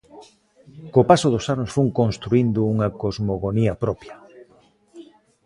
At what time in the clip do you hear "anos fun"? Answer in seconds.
1.55-1.89